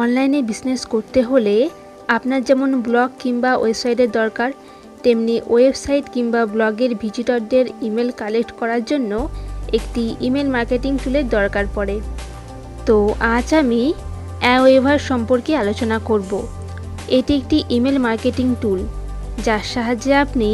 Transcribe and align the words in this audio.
অনলাইনে 0.00 0.40
বিজনেস 0.50 0.82
করতে 0.92 1.20
হলে 1.30 1.56
আপনার 2.16 2.40
যেমন 2.48 2.70
ব্লগ 2.86 3.08
কিংবা 3.22 3.50
ওয়েবসাইটের 3.56 4.10
দরকার, 4.20 4.50
তেমনি 5.04 5.34
ওয়েবসাইট 5.52 6.04
কিংবা 6.14 6.40
ব্লগের 6.54 6.92
ভিজিটরদের 7.02 7.66
ইমেল 7.88 8.10
কালেক্ট 8.20 8.50
করার 8.60 8.82
জন্য 8.90 9.12
একটি 9.78 10.02
ইমেল 10.26 10.48
মার্কেটিং 10.56 10.92
টুলের 11.02 11.26
দরকার 11.36 11.64
পড়ে। 11.76 11.96
তো 12.86 12.96
আজ 13.34 13.48
আমি 13.60 13.82
অ্যাওয়েভার 14.44 14.98
সম্পর্কে 15.10 15.52
আলোচনা 15.62 15.96
করব। 16.08 16.32
এটি 17.18 17.32
একটি 17.40 17.58
ইমেল 17.76 17.98
মার্কেটিং 18.06 18.46
টুল, 18.62 18.80
যার 19.46 19.64
সাহায্যে 19.74 20.12
আপনি 20.24 20.50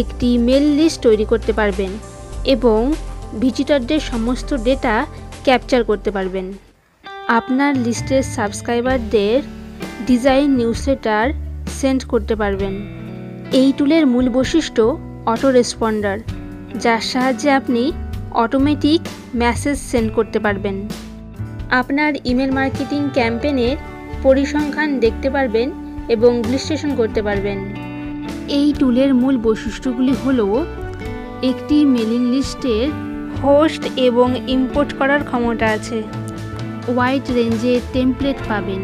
একটি 0.00 0.28
মেল 0.48 0.64
লিস্ট 0.78 0.98
তৈরি 1.06 1.24
করতে 1.32 1.52
পারবেন 1.58 1.92
এবং 2.54 2.80
ভিজিটরদের 3.42 4.00
সমস্ত 4.12 4.50
ডেটা 4.66 4.94
ক্যাপচার 5.44 5.80
করতে 5.90 6.10
পারবেন। 6.16 6.46
আপনার 7.36 7.72
লিস্টের 7.84 8.24
সাবস্ক্রাইবারদের 8.36 9.38
ডিজাইন 10.06 10.48
নিউজলেটার 10.56 11.26
সেন্ড 11.78 12.00
করতে 12.04 12.34
পারবেন। 12.36 12.74
এই 13.52 13.68
টুলের 13.78 14.04
মূল 14.06 14.26
বৈশিষ্ট্য 14.28 14.84
অটো 15.26 15.48
রেসপন্ডার 15.50 16.16
যার 16.82 17.02
সাহায্যে 17.10 17.50
আপনি 17.52 17.82
অটোমেটিক 18.34 19.00
মেসেজ 19.34 19.76
সেন্ড 19.90 20.08
করতে 20.16 20.38
পারবেন। 20.44 20.76
আপনার 21.70 22.12
ইমেল 22.30 22.52
মার্কেটিং 22.58 23.00
ক্যাম্পেনের 23.16 23.76
পরিসংখ্যান 24.22 24.90
দেখতে 25.00 25.28
পারবেন 25.30 25.68
এবং 26.08 26.32
বিশ্লেষণ 26.42 26.90
করতে 26.96 27.20
পারবেন। 27.22 27.58
এই 28.58 28.68
টুলের 28.78 29.10
মূল 29.14 29.34
বৈশিষ্ট্যগুলি 29.46 30.14
হল 30.22 30.40
একটি 31.42 31.76
মেলিং 31.94 32.22
লিস্টের 32.32 32.86
হোস্ট 33.42 33.82
এবং 34.08 34.28
ইম্পোর্ট 34.56 34.90
করার 34.98 35.22
ক্ষমতা 35.24 35.66
আছে। 35.78 35.98
ওয়াইড 36.94 37.26
রেঞ্জে 37.30 37.80
টেমপ্লেট 37.92 38.38
পাবেন। 38.48 38.82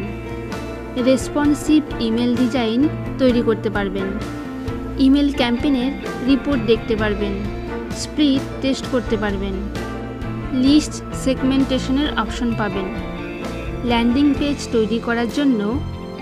রেসপন্সিভ 1.09 1.83
ইমেল 2.01 2.37
ডিজাইন 2.37 2.89
তৈরি 3.19 3.43
করতে 3.43 3.71
পারবেন। 3.71 4.09
ইমেল 4.99 5.33
ক্যাম্পেনের 5.33 5.93
রিপোর্ট 6.27 6.61
দেখতে 6.67 6.97
পারবেন। 6.97 7.35
স্প্রিট 8.03 8.43
টেস্ট 8.63 8.85
করতে 8.93 9.17
পারবেন। 9.17 9.55
লিস্ট 10.65 10.95
সেগমেন্টেশনের 11.25 12.09
অপশন 12.19 12.51
পাবেন। 12.59 12.87
ল্যান্ডিং 13.85 14.35
পেজ 14.39 14.59
তৈরি 14.73 14.99
করার 14.99 15.29
জন্য 15.37 15.61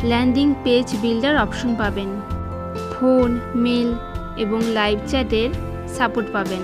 ল্যান্ডিং 0.05 0.55
পেজ 0.65 0.87
বিল্ডার 1.03 1.37
অপশন 1.37 1.71
পাবেন। 1.75 2.11
ফোন 2.93 3.31
মেল 3.55 3.89
এবং 4.37 4.61
লাইভ 4.79 4.99
চ্যাটের 5.07 5.51
সাপোর্ট 5.97 6.29
পাবেন। 6.33 6.63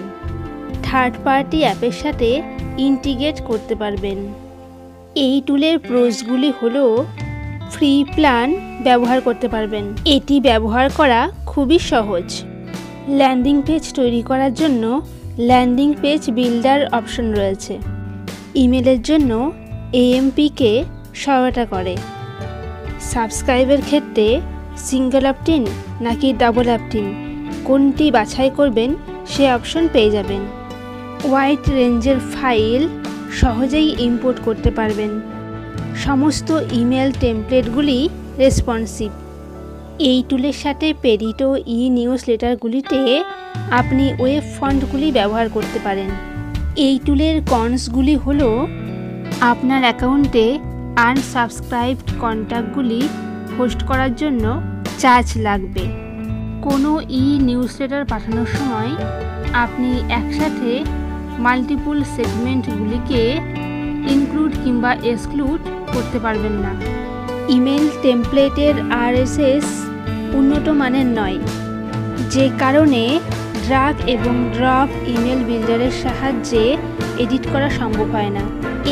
থার্ড 0.82 1.14
পার্টি 1.24 1.58
অ্যাপের 1.62 1.92
সাথে 1.92 2.42
ইন্টিগ্রেট 2.78 3.38
করতে 3.40 3.74
পারবেন। 3.74 4.18
এই 5.14 5.42
টুলের 5.46 5.78
প্রোজগুলি 5.78 6.52
হলো 6.62 7.06
ফ্রি 7.70 8.04
প্ল্যান 8.14 8.78
ব্যবহার 8.82 9.20
করতে 9.20 9.48
পারবেন। 9.48 9.94
এটি 10.04 10.40
ব্যবহার 10.40 10.90
করা 10.90 11.30
খুবই 11.46 11.78
সহজ। 11.78 12.44
ল্যান্ডিং 13.08 13.62
পেজ 13.66 13.92
তৈরি 13.92 14.22
করার 14.22 14.54
জন্য 14.54 15.02
ল্যান্ডিং 15.38 15.94
পেজ 16.02 16.30
বিল্ডার 16.30 16.86
অপশন 16.92 17.32
রয়েছে। 17.32 17.78
ইমেলের 18.54 19.02
জন্য 19.02 19.52
এএমপিকে 19.92 20.84
সহায়তা 21.14 21.64
করে। 21.64 21.96
সাবস্ক্রাইবের 23.00 23.80
ক্ষেত্রে 23.80 24.40
সিঙ্গেল 24.76 25.26
অপটিন 25.26 25.66
নাকি 26.00 26.32
ডাবল 26.32 26.68
অপটিন 26.68 27.14
কোনটি 27.64 28.10
বাছাই 28.10 28.50
করবেন 28.56 28.94
সে 29.26 29.52
অপশন 29.52 29.88
পেয়ে 29.92 30.10
যাবেন। 30.10 30.40
হোয়াইট 31.24 31.70
রেঞ্জের 31.70 32.18
ফাইল 32.34 32.88
সহজেই 33.40 33.94
ইম্পোর্ট 33.98 34.38
করতে 34.44 34.70
পারবেন। 34.70 35.20
সমস্ত 35.96 36.60
ইমেল 36.72 37.12
টেমপ্লেটগুলি 37.20 38.08
রেসপন্সিভ 38.38 39.10
এই 39.98 40.24
টুলের 40.28 40.52
সাথে 40.52 40.94
পেরিটো 41.02 41.56
ই 41.56 41.88
নিউজ 41.88 42.20
লেটারগুলিতে 42.28 43.22
আপনি 43.70 44.12
ওয়েব 44.18 44.42
ফন্টগুলি 44.60 45.12
ব্যবহার 45.12 45.48
করতে 45.48 45.78
পারেন। 45.78 46.10
এই 46.76 46.98
টুলের 47.06 47.42
কনসগুলি 47.42 48.16
হল 48.16 48.66
আপনার 49.40 49.82
অ্যাকাউন্টে 49.82 50.58
আনসাবস্ক্রাইবড 50.96 52.20
কন্ট্যাক্টগুলি 52.20 53.08
হোস্ট 53.58 53.80
করার 53.86 54.14
জন্য 54.16 54.62
চার্জ 54.98 55.38
লাগবে। 55.38 55.84
কোনো 56.62 57.00
ই 57.00 57.38
নিউজ 57.38 57.72
লেটার 57.80 58.04
পাঠানোর 58.04 58.46
সময় 58.46 58.90
আপনি 59.52 59.88
একসাথে 60.10 60.84
মাল্টিপুল 61.44 61.98
সেগমেন্টগুলিকে 62.16 63.22
ইনক্লুড 64.14 64.52
কিংবা 64.64 64.90
এক্সক্লুড 65.10 65.60
করতে 65.94 66.18
পারবেন 66.24 66.54
না। 66.64 66.72
ইমেল 67.56 67.84
টেমপ্লেটের 68.04 68.74
আরএসএস 69.04 69.66
উন্নত 70.38 70.66
মানের 70.80 71.08
নয়, 71.18 71.38
যে 72.34 72.44
কারণে 72.62 73.02
ড্রাগ 73.66 73.94
এবং 74.14 74.34
ড্রপ 74.56 74.90
ইমেল 75.14 75.40
বিল্ডারের 75.48 75.94
সাহায্যে 76.04 76.64
এডিট 77.22 77.44
করা 77.52 77.68
সম্ভব 77.80 78.08
হয় 78.16 78.32
না। 78.36 78.44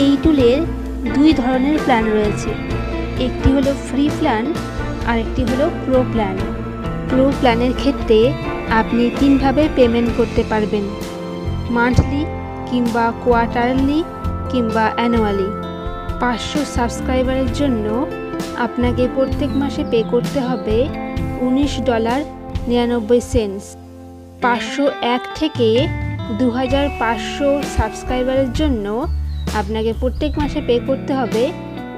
এই 0.02 0.12
টুলের 0.22 0.58
দুই 1.14 1.30
ধরনের 1.42 1.76
প্ল্যান 1.84 2.04
রয়েছে, 2.16 2.50
একটি 3.26 3.48
হলো 3.56 3.70
ফ্রি 3.86 4.04
প্ল্যান 4.18 4.44
আর 5.10 5.16
একটি 5.24 5.42
হলো 5.48 5.64
প্রো 5.84 5.98
প্ল্যান। 6.12 6.36
প্রো 7.10 7.24
প্ল্যানের 7.40 7.72
ক্ষেত্রে 7.80 8.18
আপনি 8.80 9.02
তিনভাবে 9.20 9.62
পেমেন্ট 9.76 10.10
করতে 10.18 10.42
পারবেন। 10.50 10.84
মান্থলি 11.70 12.22
কিংবা 12.70 13.04
কোয়ার্টারলি 13.24 14.00
কিংবা 14.50 14.84
অ্যানুয়ালি 14.96 15.48
পাঁচশো 16.20 16.60
সাবস্ক্রাইবারের 16.76 17.50
জন্য 17.52 17.86
আপনাকে 18.58 19.04
প্রত্যেক 19.08 19.50
মাসে 19.56 19.82
পে 19.84 20.00
করতে 20.10 20.38
হবে 20.40 20.76
উনিশ 21.40 21.72
ডলার 21.80 22.20
নিরানব্বই 22.68 23.20
সেন্টস 23.32 23.64
পাঁচশো 24.42 24.84
এক 25.14 25.22
থেকে 25.34 25.68
দু 26.38 26.46
হাজার 26.50 26.86
পাঁচশো 27.00 27.48
সাবস্ক্রাইবারের 27.76 28.50
জন্য 28.52 28.86
আপনাকে 29.54 29.90
প্রত্যেক 29.92 30.32
মাসে 30.38 30.60
পে 30.68 30.76
করতে 30.88 31.12
হবে 31.14 31.44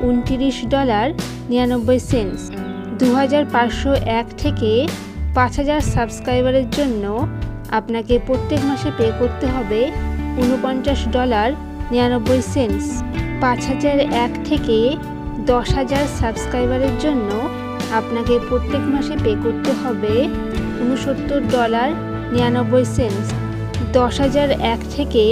উনতিরিশ 0.00 0.56
ডলার 0.66 1.06
নিরানব্বই 1.50 1.98
সেন্টস 2.10 2.42
দু 3.00 3.08
হাজার 3.14 3.42
পাঁচশো 3.46 3.92
এক 4.20 4.26
থেকে 4.38 4.70
পাঁচ 5.34 5.52
হাজার 5.56 5.80
সাবস্ক্রাইবারের 5.94 6.66
জন্য 6.70 7.04
আপনাকে 7.68 8.14
প্রত্যেক 8.26 8.60
মাসে 8.64 8.90
পে 8.98 9.06
করতে 9.20 9.46
হবে 9.46 9.80
উনপঞ্চাশ 10.42 11.00
ডলার 11.08 11.48
নিরানব্বই 11.90 12.40
সেন্টস। 12.54 12.86
পাঁচ 13.40 13.60
হাজার 13.70 13.98
এক 14.24 14.32
থেকে 14.48 14.76
দশ 15.46 15.66
হাজার 15.74 16.04
সাবস্ক্রাইবারের 16.20 16.94
জন্য 17.00 17.30
আপনাকে 17.92 18.34
প্রত্যেক 18.48 18.82
মাসে 18.94 19.14
পে 19.24 19.32
করতে 19.44 19.72
হবে 19.82 20.14
উনসত্তর 20.82 21.40
ডলার 21.54 21.88
নিরানব্বই 22.32 22.84
সেন্টস। 22.96 23.28
দশ 23.92 24.14
হাজার 24.20 24.48
এক 24.74 24.80
থেকে 24.96 25.24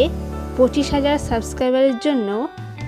পঁচিশ 0.56 0.86
হাজার 0.94 1.16
সাবস্ক্রাইবারের 1.18 1.96
জন্য 2.00 2.28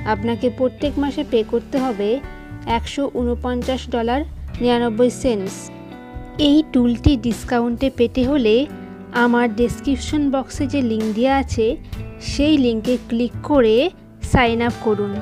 আপনাকে 0.04 0.47
প্রত্যেক 0.50 0.92
মাসে 0.98 1.22
পে 1.30 1.41
করতে 1.50 1.76
হবে 1.78 2.20
একশো 2.66 3.03
উনপঞ্চাশ 3.15 3.82
ডলার 3.91 4.20
নিরানব্বই 4.60 5.10
সেন্টস। 5.22 5.56
এই 6.38 6.59
টুলটি 6.72 7.12
ডিসকাউন্টে 7.16 7.88
পেতে 7.97 8.22
হলে 8.25 8.54
আমার 9.24 9.46
ডেসক্রিপশন 9.60 10.22
বক্সে 10.30 10.64
যে 10.72 10.80
লিঙ্ক 10.82 11.08
দেওয়া 11.16 11.34
আছে 11.42 11.66
সেই 12.22 12.54
লিঙ্কে 12.64 12.94
ক্লিক 13.08 13.34
করে 13.42 13.76
সাইন 14.22 14.60
আপ 14.62 14.74
করুন। 14.84 15.12